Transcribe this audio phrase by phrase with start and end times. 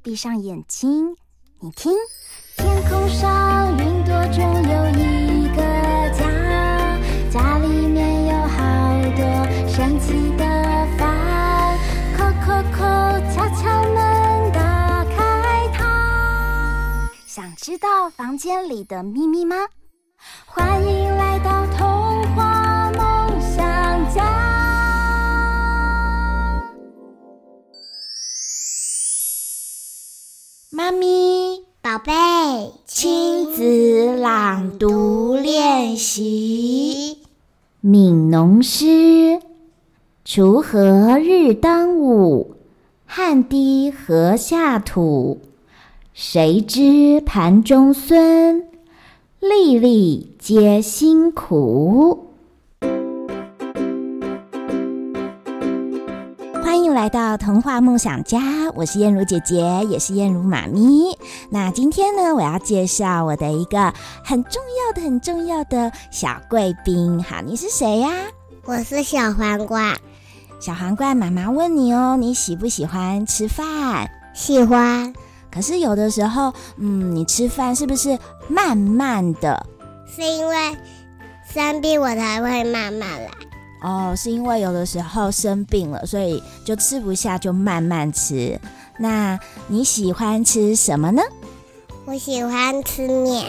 [0.00, 1.16] 闭上眼睛，
[1.60, 1.92] 你听，
[2.56, 5.60] 天空上云朵中有一个
[6.16, 6.98] 家，
[7.30, 10.44] 家里面有好多神奇的
[10.96, 11.76] 房，
[12.16, 17.10] 叩叩叩，敲敲门，打开它。
[17.26, 19.56] 想知道房间里的秘密吗？
[20.46, 21.07] 欢迎
[38.38, 39.40] 农诗：
[40.24, 42.54] 锄禾日当午，
[43.04, 45.40] 汗滴禾下土。
[46.14, 48.62] 谁知盘中飧？
[49.40, 52.27] 粒粒皆辛苦。
[56.68, 58.42] 欢迎来到童话梦想家，
[58.74, 59.56] 我是燕如姐姐，
[59.88, 61.16] 也是燕如妈咪。
[61.48, 67.24] 那今天呢，我要介绍我的一个很重要的、很重要的小贵宾。
[67.24, 68.10] 好，你是谁呀？
[68.66, 69.96] 我是小皇冠。
[70.60, 74.10] 小皇冠，妈妈问你哦，你喜不喜欢吃饭？
[74.34, 75.14] 喜欢。
[75.50, 79.66] 可是有的时候，嗯，你吃饭是不是慢慢的？
[80.06, 80.76] 是因为
[81.50, 83.30] 生病我才会慢慢来。
[83.82, 88.58] 哦，是因为有的时候生病了，所以就吃不下，就慢慢吃。
[88.98, 89.38] 那
[89.68, 91.22] 你喜欢吃什么呢？
[92.04, 93.44] 我喜欢吃面。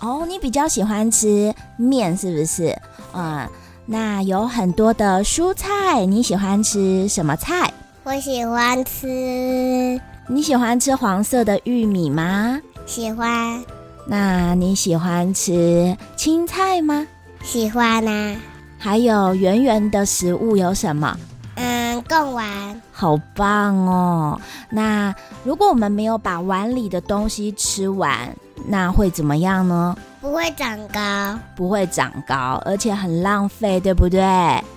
[0.00, 2.76] 哦，你比较喜欢吃面是不是？
[3.12, 3.48] 嗯，
[3.84, 7.72] 那有很多的蔬菜，你喜欢吃什么菜？
[8.04, 10.00] 我喜欢吃。
[10.28, 12.60] 你喜欢吃黄色的玉米吗？
[12.86, 13.62] 喜欢。
[14.06, 17.06] 那你喜欢吃青菜吗？
[17.42, 18.36] 喜欢啊。
[18.78, 21.16] 还有圆圆的食物有什么？
[21.56, 22.80] 嗯，贡丸。
[22.92, 24.40] 好棒哦！
[24.70, 25.14] 那
[25.44, 28.34] 如果我们没有把碗里的东西吃完，
[28.66, 29.96] 那会怎么样呢？
[30.20, 31.38] 不会长高。
[31.54, 34.20] 不会长高，而且很浪费，对不对？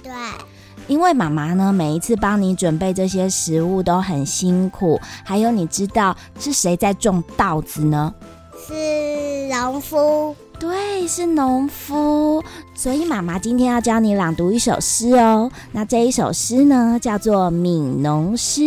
[0.03, 0.11] 对。
[0.87, 4.99] 因为妈妈呢，每一次帮你准备这些食物都很辛苦。
[5.23, 8.13] 还有，你知道是谁在种稻子呢？
[8.67, 10.35] 是农夫。
[10.59, 12.43] 对，是农夫。
[12.75, 15.49] 所以妈妈今天要教你朗读一首诗哦。
[15.71, 18.61] 那这一首诗呢，叫做《悯农诗》。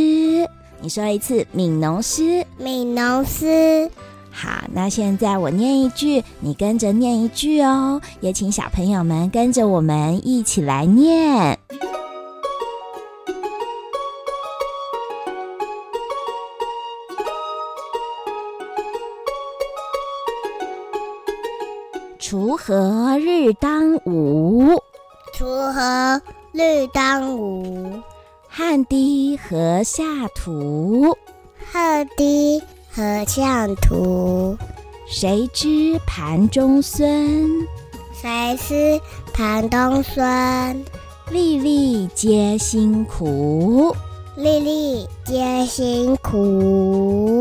[0.80, 2.22] 你说一次，《悯农诗》。
[2.58, 3.90] 悯农诗。
[4.30, 8.00] 好，那现在我念一句，你跟着念一句哦。
[8.20, 11.58] 也请小朋友们跟着我们一起来念。
[22.32, 24.80] 锄禾日当午，
[25.36, 26.22] 锄禾
[26.52, 28.00] 日当午，
[28.48, 30.02] 汗滴禾下
[30.34, 31.14] 土，
[31.70, 32.62] 汗滴
[32.96, 34.56] 禾下土。
[35.06, 37.06] 谁知盘中餐？
[38.14, 38.98] 谁知
[39.34, 40.82] 盘中飧？
[41.30, 43.94] 粒粒皆辛苦，
[44.36, 47.31] 粒粒皆辛苦。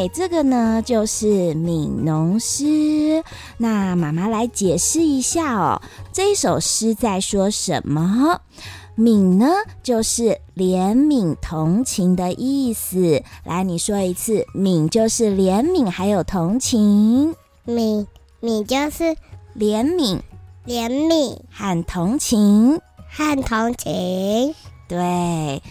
[0.00, 3.22] 对，这个呢就是悯农诗。
[3.58, 8.40] 那妈妈来解释一下哦，这一首诗在说什么？
[8.96, 9.46] 悯呢
[9.82, 13.22] 就是怜悯、同情的意思。
[13.44, 17.34] 来，你说一次，悯就是怜悯还有同情。
[17.66, 18.06] 悯
[18.40, 19.04] 悯就是
[19.54, 20.20] 怜悯，
[20.66, 22.80] 怜悯和同情，
[23.10, 24.54] 和同情。
[24.88, 25.62] 对。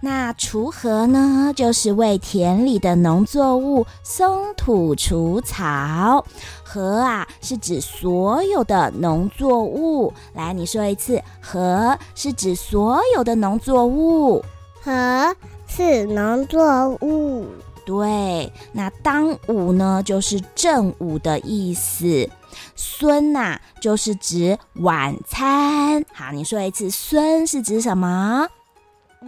[0.00, 6.24] 那锄禾呢，就是为田里的农作物松土除草。
[6.64, 10.12] 禾啊，是指所有的农作物。
[10.34, 14.44] 来，你说一次，禾是指所有的农作物。
[14.84, 15.34] 禾
[15.66, 17.46] 是农作物。
[17.84, 22.28] 对，那当午呢，就是正午的意思。
[22.76, 26.04] 孙呐，就是指晚餐。
[26.12, 28.46] 好，你说一次，孙是指什么？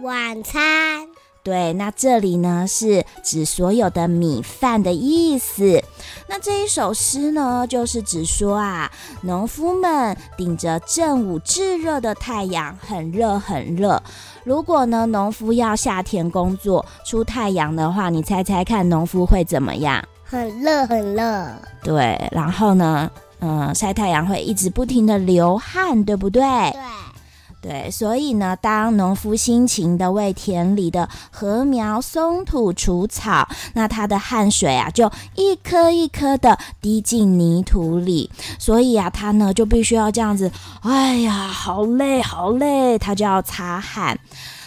[0.01, 1.07] 晚餐。
[1.43, 5.83] 对，那这里呢是指所有的米饭的意思。
[6.29, 8.91] 那这一首诗呢，就是指说啊，
[9.23, 14.01] 农夫们顶着正午炙热的太阳，很热很热。
[14.43, 20.03] 如果呢，农夫要下田工作出太阳的话，你猜猜看，农夫会怎么样？
[20.23, 21.47] 很热很热。
[21.83, 23.09] 对，然后呢，
[23.39, 26.41] 嗯，晒太阳会一直不停的流汗，对不对？
[26.43, 26.79] 对。
[27.61, 44.17] 对，所以呢，当农夫辛勤的为田里的禾苗松土除草，那他的汗水啊，就一颗一颗的滴进泥土里，所以啊，他呢就必须要这样子，哎呀，好累好累，他就要擦汗。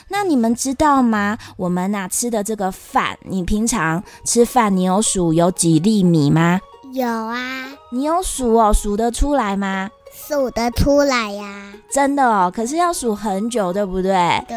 [0.08, 1.36] 那你们知道吗？
[1.56, 6.60] 我们呐、啊、吃的这个饭，你平常吃饭，你有数有几粒米吗？
[6.92, 7.64] 有啊。
[7.90, 8.72] 你有数哦？
[8.72, 9.90] 数得出来吗？
[10.14, 11.72] 数得出来呀。
[11.90, 14.12] 真的哦，可是要数很久，对不对？
[14.48, 14.56] 对。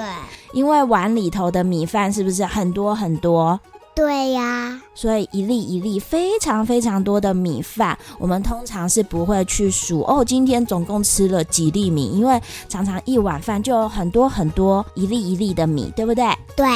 [0.53, 3.59] 因为碗里头的米饭是不是很多很多？
[3.93, 10.23] 对呀，所以一粒一粒非常非常多的米饭，我们通常是不会去数哦。
[10.23, 12.11] 今天总共吃了几粒米？
[12.11, 12.39] 因为
[12.69, 16.25] 常常一碗饭就有很多很多一粒一粒的米，对不对？
[16.55, 16.67] 对。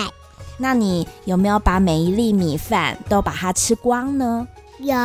[0.57, 4.47] 那你有没有把每一粒米饭都把它吃光呢？
[4.79, 4.95] 有。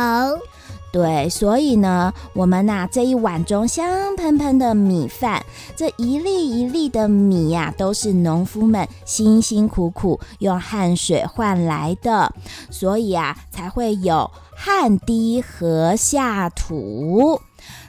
[0.91, 5.45] 对，所以呢，我们呐、这一碗中香喷喷的米饭，
[5.75, 12.33] 这一粒一粒的米呀、都是农夫们辛辛苦苦用汗水换来的，
[12.71, 17.39] 所以啊，才会有汗滴禾下土。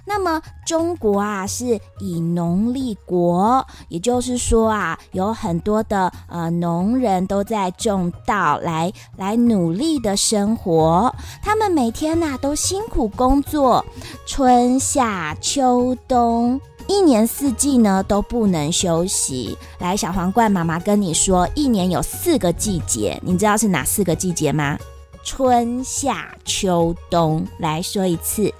[0.04, 11.14] 那么中国啊是以农立国，也就是说啊，有很多的呃农人都在种稻来来努力的生活。
[11.42, 13.84] 他们每天呐、都辛苦工作，
[14.26, 19.56] 春夏秋冬一年四季呢都不能休息。
[19.78, 24.78] 来，小皇冠妈妈跟你说，一年有四个季节，你知道是哪四个季节吗？
[25.22, 28.50] 春夏秋冬，来说一次。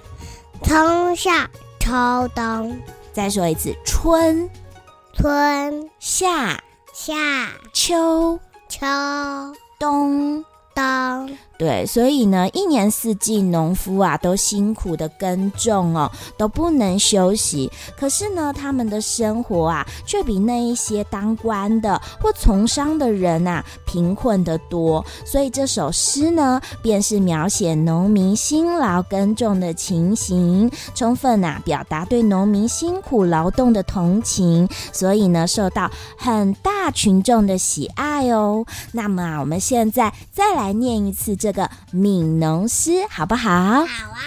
[0.63, 2.79] 春夏秋冬，
[3.11, 4.49] 再说一次，春。
[5.13, 6.61] 春夏。
[6.93, 7.15] 夏。
[7.73, 8.39] 秋。
[8.67, 8.85] 秋。
[9.79, 10.43] 冬。
[10.75, 11.37] 冬。
[11.59, 17.69] 对，所以呢，一年四季，农夫啊都辛苦的耕种哦，都不能休息。
[17.97, 25.05] 可是呢，他们的生活啊，却比那一些当官的或从商的人啊贫困得多。
[25.25, 34.65] 所以这首诗呢，便是描写农民辛劳耕种的情形，充分啊表达对农民辛苦劳动的同情。
[34.93, 38.65] 所以呢，受到很大群众的喜爱哦。
[38.93, 41.48] 那么啊，我们现在再来念一次这。
[41.49, 43.49] 这个悯农诗好不好？
[43.49, 44.21] 好啊！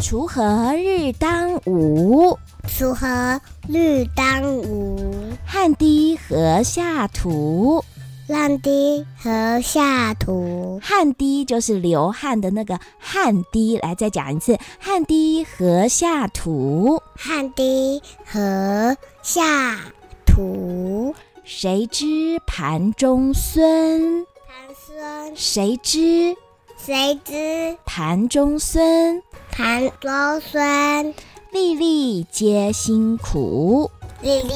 [0.00, 7.84] 锄禾日当午，锄禾日当午，汗滴禾下土，
[8.26, 10.80] 汗滴禾下土。
[10.82, 19.76] 汗滴就是流汗的那个汗滴，来再讲一次，汗滴禾下土，汗滴禾下
[20.24, 21.14] 土。
[21.44, 24.24] 谁知盘中飧？
[24.46, 25.36] 盘孙。
[25.36, 26.36] 谁知？
[26.78, 27.76] 谁知？
[27.84, 29.22] 盘中飧。
[29.50, 30.10] 盘中
[30.40, 31.12] 飧。
[31.50, 33.90] 粒粒皆辛苦。
[34.22, 34.52] 粒粒。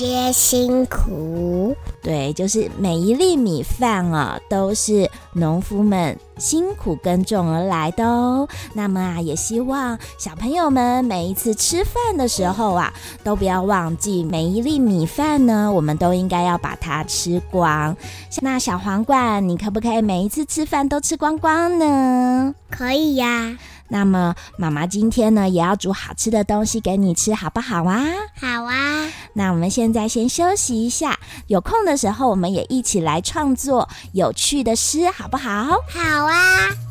[0.00, 8.48] 皆辛苦，对，就是每一粒米饭啊，都是农夫们辛苦耕种而来的哦。
[8.72, 12.90] 那么啊，也希望小朋友们每一次吃饭的时候啊，
[13.22, 17.94] 都不要忘记每一粒米饭呢，我们都应该要把它吃光。
[18.40, 22.54] 那小皇冠，你可不可以每一次吃饭都吃光光呢？
[22.70, 23.58] 可以呀。
[23.90, 28.02] 那么妈妈今天呢，也要煮好吃的东西给你吃，好不好啊？
[28.40, 29.06] 好啊。
[29.34, 31.18] 那我们现在先休息一下，
[31.48, 35.76] 有空的时候我们也一起来创作有趣的诗，好不好？
[35.88, 36.89] 好啊。